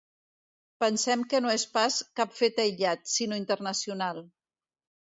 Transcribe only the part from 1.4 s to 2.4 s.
no és pas cap